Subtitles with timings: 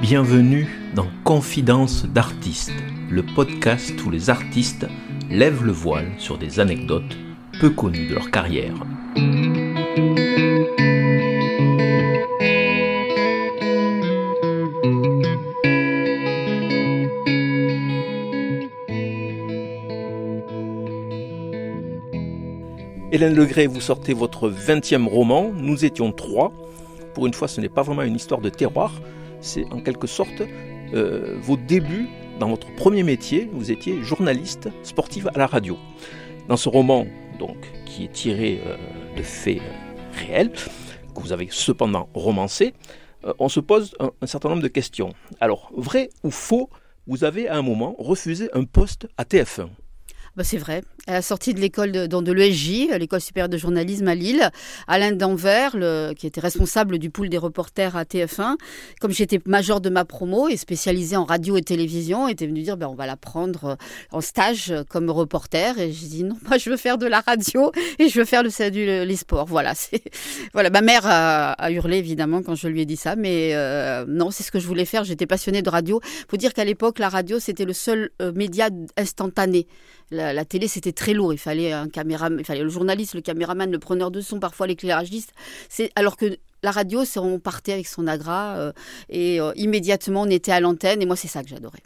[0.00, 2.72] Bienvenue dans Confidence d'artistes,
[3.10, 4.86] le podcast où les artistes
[5.28, 7.16] lèvent le voile sur des anecdotes
[7.58, 8.74] peu connues de leur carrière.
[23.14, 26.52] Hélène Legré, vous sortez votre 20e roman, Nous étions trois.
[27.14, 28.92] Pour une fois, ce n'est pas vraiment une histoire de terroir,
[29.40, 30.42] c'est en quelque sorte
[30.94, 32.08] euh, vos débuts
[32.40, 33.48] dans votre premier métier.
[33.52, 35.78] Vous étiez journaliste sportive à la radio.
[36.48, 37.06] Dans ce roman,
[37.38, 38.76] donc, qui est tiré euh,
[39.16, 42.74] de faits euh, réels, que vous avez cependant romancé,
[43.38, 45.10] on se pose un, un certain nombre de questions.
[45.40, 46.68] Alors, vrai ou faux,
[47.06, 49.68] vous avez à un moment refusé un poste à TF1
[50.36, 50.82] bah, c'est vrai.
[51.06, 54.50] À la sortie de l'école de, de l'ESJ, l'école supérieure de journalisme à Lille,
[54.88, 55.76] Alain Danvers,
[56.16, 58.56] qui était responsable du pool des reporters à TF1,
[59.00, 62.76] comme j'étais major de ma promo et spécialisée en radio et télévision, était venu dire
[62.76, 63.76] ben, on va la prendre euh,
[64.12, 65.78] en stage comme reporter.
[65.78, 68.42] Et j'ai dit non, moi je veux faire de la radio et je veux faire
[68.42, 69.46] le, les sports.
[69.46, 69.74] Voilà,
[70.52, 70.70] voilà.
[70.70, 74.30] Ma mère a, a, hurlé évidemment quand je lui ai dit ça, mais euh, non,
[74.30, 75.04] c'est ce que je voulais faire.
[75.04, 76.00] J'étais passionnée de radio.
[76.28, 79.66] Faut dire qu'à l'époque, la radio c'était le seul euh, média instantané
[80.10, 81.32] la, télé, c'était très lourd.
[81.32, 85.32] Il fallait le journaliste, le caméraman, le preneur de son, parfois l'éclairagiste.
[85.68, 88.72] C'est alors que la radio, c'est on partait avec son agra euh,
[89.10, 91.02] et euh, immédiatement on était à l'antenne.
[91.02, 91.80] Et moi, c'est ça que j'adorais.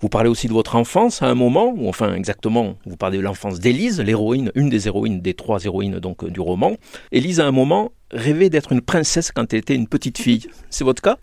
[0.00, 3.22] Vous parlez aussi de votre enfance à un moment, ou enfin exactement, vous parlez de
[3.22, 6.76] l'enfance d'Élise, l'héroïne, une des héroïnes, des trois héroïnes donc du roman.
[7.10, 10.46] Élise à un moment rêvait d'être une princesse quand elle était une petite fille.
[10.70, 11.18] C'est votre cas?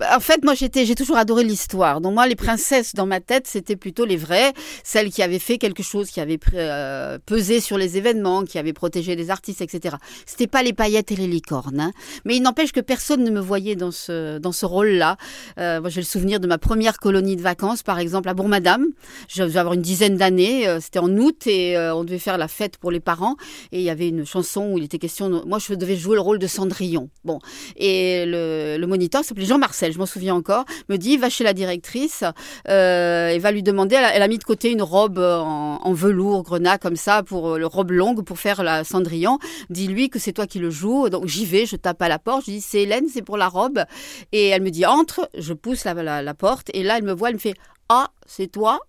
[0.00, 2.00] En fait, moi, j'étais, j'ai toujours adoré l'histoire.
[2.00, 4.52] Donc moi, les princesses dans ma tête, c'était plutôt les vraies,
[4.84, 8.72] celles qui avaient fait quelque chose, qui avaient euh, pesé sur les événements, qui avaient
[8.72, 9.96] protégé les artistes, etc.
[10.26, 11.80] C'était pas les paillettes et les licornes.
[11.80, 11.92] Hein.
[12.24, 15.16] Mais il n'empêche que personne ne me voyait dans ce dans ce rôle-là.
[15.58, 18.86] Euh, moi, j'ai le souvenir de ma première colonie de vacances, par exemple à Bourg-Madame.
[19.28, 20.66] Je devais avoir une dizaine d'années.
[20.68, 23.36] Euh, c'était en août et euh, on devait faire la fête pour les parents.
[23.72, 25.42] Et il y avait une chanson où il était question.
[25.46, 27.08] Moi, je devais jouer le rôle de Cendrillon.
[27.24, 27.38] Bon,
[27.76, 31.44] et le, le moniteur s'appelait Jean Marcel je m'en souviens encore, me dit va chez
[31.44, 32.24] la directrice
[32.68, 33.96] euh, et va lui demander.
[33.96, 37.66] Elle a, mis de côté une robe en, velours grenat comme ça pour euh, le
[37.66, 39.38] robe longue pour faire la Cendrillon.
[39.70, 41.08] Dis-lui que c'est toi qui le joues.
[41.08, 43.48] Donc j'y vais, je tape à la porte, je dis c'est Hélène, c'est pour la
[43.48, 43.84] robe.
[44.32, 45.28] Et elle me dit entre.
[45.36, 47.54] Je pousse la, la porte et là elle me voit, elle me fait
[47.88, 48.80] ah c'est toi?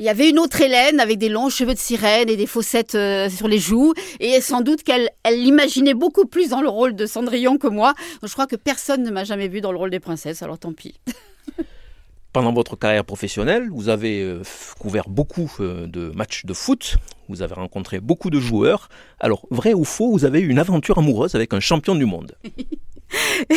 [0.00, 2.94] Il y avait une autre Hélène avec des longs cheveux de sirène et des fossettes
[2.94, 3.92] euh, sur les joues.
[4.18, 7.92] Et sans doute qu'elle elle l'imaginait beaucoup plus dans le rôle de Cendrillon que moi.
[8.22, 10.72] je crois que personne ne m'a jamais vu dans le rôle des princesses, alors tant
[10.72, 10.98] pis.
[12.32, 14.40] Pendant votre carrière professionnelle, vous avez euh,
[14.78, 16.96] couvert beaucoup euh, de matchs de foot,
[17.28, 18.88] vous avez rencontré beaucoup de joueurs.
[19.18, 22.36] Alors, vrai ou faux, vous avez eu une aventure amoureuse avec un champion du monde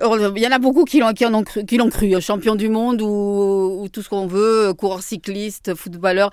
[0.00, 3.82] Il y en a beaucoup qui l'ont, qui cru, l'ont cru, champion du monde ou,
[3.82, 6.30] ou tout ce qu'on veut, coureur cycliste, footballeur.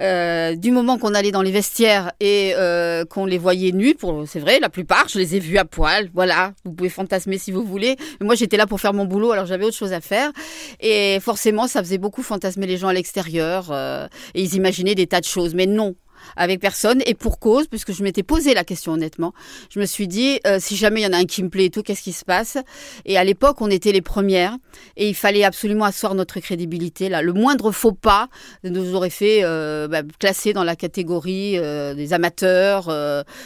[0.00, 4.26] Euh, du moment qu'on allait dans les vestiaires et euh, qu'on les voyait nus, pour,
[4.26, 6.10] c'est vrai, la plupart, je les ai vus à poil.
[6.14, 7.96] Voilà, vous pouvez fantasmer si vous voulez.
[8.20, 10.30] Mais moi, j'étais là pour faire mon boulot, alors j'avais autre chose à faire.
[10.80, 13.68] Et forcément, ça faisait beaucoup fantasmer les gens à l'extérieur.
[13.70, 15.54] Euh, et ils imaginaient des tas de choses.
[15.54, 15.94] Mais non,
[16.36, 19.32] avec personne et pour cause, puisque je m'étais posé la question honnêtement.
[19.70, 21.66] Je me suis dit, euh, si jamais il y en a un qui me plaît
[21.66, 22.58] et tout, qu'est-ce qui se passe?
[23.04, 24.56] Et à l'époque, on était les premières
[24.96, 27.08] et il fallait absolument asseoir notre crédibilité.
[27.08, 28.28] Là, le moindre faux pas
[28.64, 32.84] nous aurait fait euh, bah, classer dans la catégorie euh, des amateurs,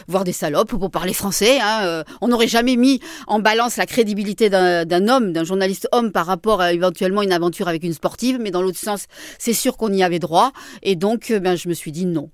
[0.09, 1.59] voire des salopes, pour parler français.
[1.61, 6.27] Hein, on n'aurait jamais mis en balance la crédibilité d'un homme, d'un journaliste homme par
[6.27, 9.07] rapport à éventuellement une aventure avec une sportive, mais dans l'autre sens,
[9.39, 10.53] c'est sûr qu'on y avait droit.
[10.83, 12.31] Et donc, ben, je me suis dit non,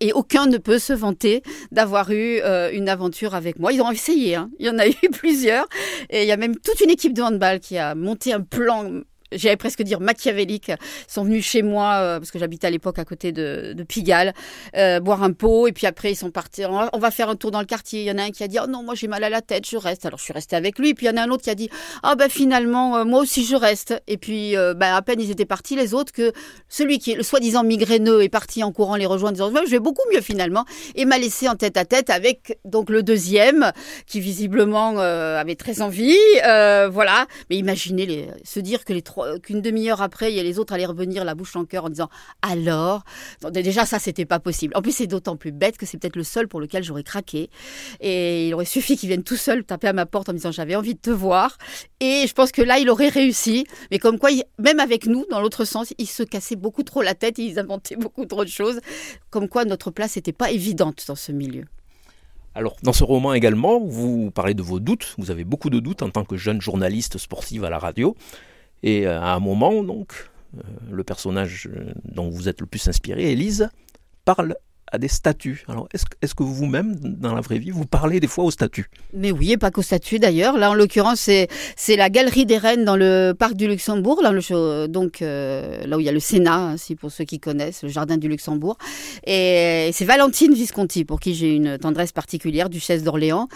[0.00, 3.72] et aucun ne peut se vanter d'avoir eu euh, une aventure avec moi.
[3.72, 4.50] Ils ont essayé, hein.
[4.58, 5.66] il y en a eu plusieurs,
[6.10, 8.90] et il y a même toute une équipe de handball qui a monté un plan
[9.32, 10.72] j'allais presque dire machiavéliques,
[11.06, 14.34] sont venus chez moi, euh, parce que j'habitais à l'époque à côté de, Pigalle,
[14.76, 17.50] euh, boire un pot, et puis après ils sont partis, on va, faire un tour
[17.50, 18.02] dans le quartier.
[18.02, 19.40] Il y en a un qui a dit, oh non, moi j'ai mal à la
[19.40, 20.04] tête, je reste.
[20.04, 21.54] Alors je suis restée avec lui, puis il y en a un autre qui a
[21.54, 21.70] dit,
[22.02, 24.00] ah ben finalement, euh, moi aussi je reste.
[24.06, 26.32] Et puis ben, à peine ils étaient partis, les autres, que
[26.68, 29.78] celui qui est le soi-disant migraineux est parti en courant les rejoindre, disant, je vais
[29.78, 30.64] beaucoup mieux finalement,
[30.94, 33.72] et m'a laissé en tête à tête avec donc le deuxième,
[34.06, 37.26] qui visiblement avait très envie, voilà.
[37.50, 40.72] Mais imaginez se dire que les trois qu'une demi-heure après, il y a les autres
[40.72, 42.08] allaient revenir la bouche en cœur en disant
[42.42, 43.04] alors?
[43.50, 44.74] déjà, ça, c'était pas possible.
[44.76, 47.50] En plus, c'est d'autant plus bête que c'est peut-être le seul pour lequel j'aurais craqué.
[48.00, 50.76] Et il aurait suffi qu'ils viennent tout seuls taper à ma porte en disant j'avais
[50.76, 51.58] envie de te voir.
[52.00, 53.66] Et je pense que là, il aurait réussi.
[53.90, 57.14] Mais comme quoi, même avec nous, dans l'autre sens, ils se cassaient beaucoup trop la
[57.14, 58.80] tête, ils inventaient beaucoup trop de choses.
[59.30, 61.64] Comme quoi, notre place n'était pas évidente dans ce milieu.
[62.54, 65.14] Alors, dans ce roman également, vous parlez de vos doutes.
[65.18, 68.16] Vous avez beaucoup de doutes en tant que jeune journaliste sportive à la radio.
[68.82, 71.68] Et euh, à un moment, donc, euh, le personnage
[72.04, 73.70] dont vous êtes le plus inspiré, Élise,
[74.24, 74.56] parle
[74.92, 75.64] à des statues.
[75.68, 78.90] Alors, est-ce est que vous-même, dans la vraie vie, vous parlez des fois aux statues?
[79.14, 80.56] Mais oui, et pas qu'aux statues d'ailleurs.
[80.56, 84.86] Là, en l'occurrence, c'est, la Galerie des Reines dans le Parc du Luxembourg, là, le,
[84.86, 87.88] donc euh, là où il y a le Sénat, si pour ceux qui connaissent, le
[87.88, 88.78] Jardin du Luxembourg.
[89.26, 93.48] Et c'est Valentine Visconti, pour qui j'ai une tendresse particulière, duchesse d'Orléans.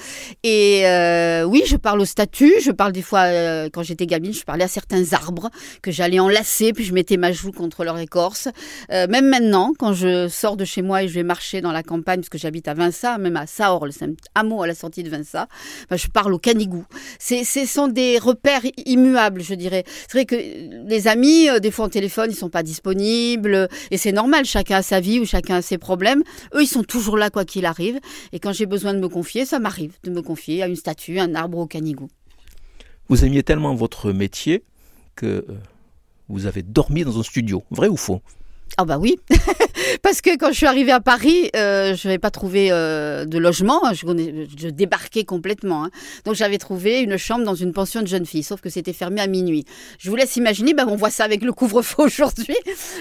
[0.43, 4.33] Et euh, oui, je parle aux statues, je parle des fois, euh, quand j'étais gamine,
[4.33, 5.51] je parlais à certains arbres
[5.83, 8.49] que j'allais enlacer, puis je mettais ma joue contre leur écorce.
[8.91, 12.21] même maintenant, quand je sors de chez moi et je vais marcher dans la campagne,
[12.21, 15.09] parce que j'habite à Vinça, même à Saorle, c'est un hameau à la sortie de
[15.09, 15.49] Vinça,
[15.91, 16.85] je parle au canigou.
[17.19, 19.85] Ce sont des repères immuables, je dirais.
[19.87, 20.37] C'est vrai que
[20.89, 24.77] les amis, euh, des fois en téléphone, ils sont pas disponibles, et c'est normal, chacun
[24.77, 26.23] a sa vie ou chacun a ses problèmes.
[26.55, 27.99] Eux, ils sont toujours là, quoi qu'il arrive.
[28.33, 31.19] Et quand j'ai besoin de me confier, ça m'arrive de me confier à une statue,
[31.19, 32.09] un arbre au canigou.
[33.09, 34.63] Vous aimiez tellement votre métier
[35.17, 35.45] que euh,
[36.29, 38.23] vous avez dormi dans un studio, vrai ou faux?
[38.79, 39.19] Ah bah oui,
[40.03, 43.37] parce que quand je suis arrivée à Paris, euh, je n'avais pas trouvé euh, de
[43.37, 45.85] logement, je, débarquais complètement.
[45.85, 45.91] Hein.
[46.25, 49.21] Donc j'avais trouvé une chambre dans une pension de jeunes filles, sauf que c'était fermé
[49.21, 49.67] à minuit.
[49.99, 52.57] Je vous laisse imaginer, bah, on voit ça avec le couvre-feu aujourd'hui,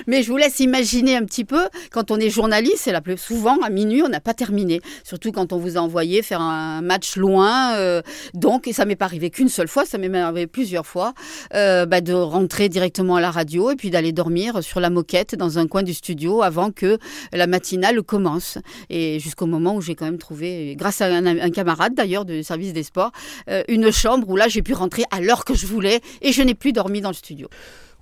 [0.08, 3.18] mais je vous laisse imaginer un petit peu, quand on est journaliste, c'est la plus
[3.18, 6.82] souvent à minuit, on n'a pas terminé, surtout quand on vous a envoyé faire un
[6.82, 7.76] match loin.
[7.76, 8.02] Euh,
[8.34, 11.14] donc, et ça m'est pas arrivé qu'une seule fois, ça m'est arrivé plusieurs fois,
[11.52, 15.60] bah, de rentrer directement à la radio et puis d'aller dormir sur la moquette dans
[15.60, 16.98] un un coin du studio avant que
[17.32, 18.58] la matinale commence.
[18.90, 22.74] Et jusqu'au moment où j'ai quand même trouvé, grâce à un, camarade d'ailleurs du service
[22.74, 23.12] des sports,
[23.50, 26.42] euh, une chambre où là j'ai pu rentrer à l'heure que je voulais et je
[26.42, 27.48] n'ai plus dormi dans le studio.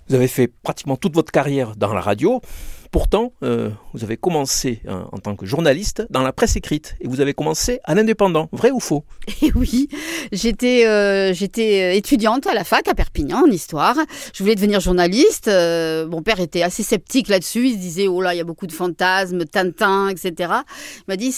[0.08, 2.40] Vous avez fait pratiquement toute votre carrière dans la radio.
[2.90, 7.06] Pourtant, euh, vous avez commencé hein, en tant que journaliste dans la presse écrite et
[7.06, 8.48] vous avez commencé à l'indépendant.
[8.50, 9.04] Vrai ou faux?
[9.42, 9.88] Et oui,
[10.32, 13.96] j'étais euh, j'étais étudiante à la fac à Perpignan en histoire.
[14.34, 15.46] Je voulais devenir journaliste.
[15.46, 17.68] Euh, mon père était assez sceptique là-dessus.
[17.68, 20.52] Il se disait oh là, il y a beaucoup de fantasmes, Tintin, etc.
[20.98, 21.32] Il m'a dit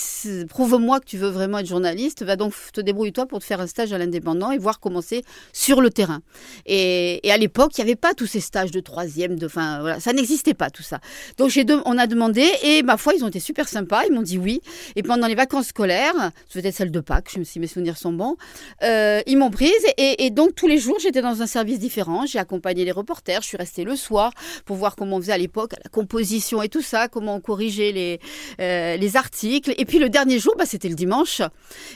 [0.48, 2.24] prouve-moi que tu veux vraiment être journaliste.
[2.24, 5.22] Va donc te débrouille-toi pour te faire un stage à l'indépendant et voir comment c'est
[5.52, 6.22] sur le terrain.
[6.66, 10.00] Et, à l'époque, il n'y avait pas tous ces stages de troisième, de fin, voilà,
[10.00, 11.00] ça n'existait pas tout ça.
[11.48, 14.02] J'ai on a demandé et ma foi, ils ont été super sympas.
[14.06, 14.60] Ils m'ont dit oui.
[14.96, 18.12] Et pendant les vacances scolaires, peut-être celle de Pâques, je me si mes souvenirs sont
[18.12, 18.36] bons,
[18.82, 19.72] euh, ils m'ont prise.
[19.96, 22.26] Et, donc tous les jours, j'étais dans un service différent.
[22.26, 23.42] J'ai accompagné les reporters.
[23.42, 24.32] Je suis restée le soir
[24.64, 27.92] pour voir comment on faisait à l'époque la composition et tout ça, comment on corrigeait
[27.92, 28.20] les,
[28.60, 29.74] euh, les articles.
[29.78, 31.40] Et puis le dernier jour, bah, c'était le dimanche.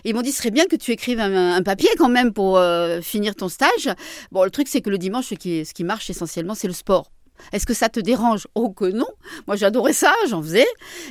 [0.04, 2.58] Et ils m'ont dit, ce serait bien que tu écrives un, papier quand même pour
[2.58, 3.88] euh, finir ton stage.
[4.30, 6.74] Bon, le truc, c'est que le dimanche, ce qui, ce qui marche essentiellement, c'est le
[6.74, 7.10] sport.
[7.52, 8.46] Est-ce que ça te dérange?
[8.54, 9.08] Oh que non.
[9.46, 10.66] Moi j'adorais ça, j'en faisais.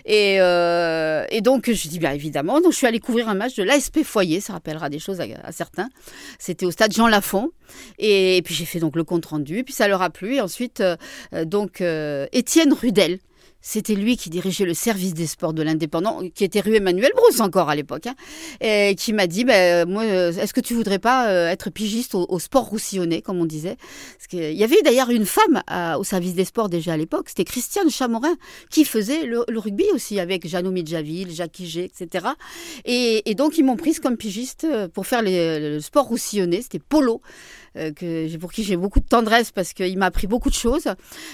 [0.06, 2.62] Et, euh, et, donc je dis bien évidemment.
[2.62, 5.52] Donc je suis allée couvrir un match de l'ASP Foyer, ça rappellera des choses à,
[5.52, 5.90] certains.
[6.40, 7.52] C'était au stade Jean Lafont.
[8.00, 9.64] Et, puis j'ai fait donc le compte rendu.
[9.64, 10.36] Puis ça leur a plu.
[10.36, 10.96] Et ensuite euh,
[11.46, 13.20] donc euh, Étienne Rudel
[13.68, 17.40] c'était lui qui dirigeait le service des sports de l'Indépendant, qui était rue Emmanuel Brousse
[17.40, 18.14] encore à l'époque, hein,
[18.62, 22.14] et qui m'a dit, ben, moi, euh, est-ce que tu voudrais pas euh, être pigiste
[22.14, 23.78] au, sport roussillonnais, comme on disait?
[24.30, 25.64] Qu'il y avait d'ailleurs une femme
[25.98, 28.36] au service des sports déjà à l'époque, c'était Christiane Chamorin,
[28.70, 32.28] qui faisait le, rugby aussi avec Jeannot Midjaville, Jacques Higé, etc.
[32.86, 37.22] Et, donc ils m'ont prise comme pigiste euh, pour faire le sport roussillonnais, c'était polo.
[37.78, 40.88] Euh, que, pour qui j'ai beaucoup de tendresse parce qu'il m'a appris beaucoup de choses,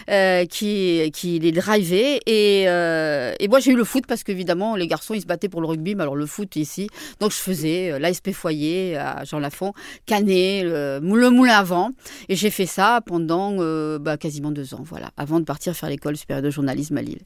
[0.09, 2.19] euh, qui, qui les drivait.
[2.25, 5.49] Et, euh, et moi, j'ai eu le foot parce qu'évidemment, les garçons, ils se battaient
[5.49, 6.89] pour le rugby, mais alors le foot ici.
[7.19, 9.73] Donc, je faisais l'ASP Foyer à Jean Lafont,
[10.05, 11.91] Canet, le, Moulin à Vent.
[12.29, 13.57] Et j'ai fait ça pendant
[13.99, 17.21] bah, quasiment deux ans, voilà, avant de partir faire l'école supérieure de journalisme à Lille.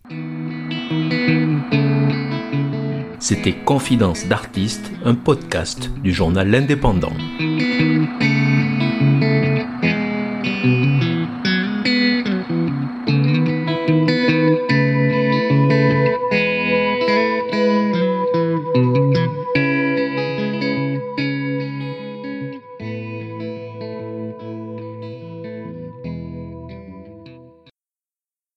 [3.20, 7.14] C'était Confidence d'artiste, un podcast du journal L'Indépendant.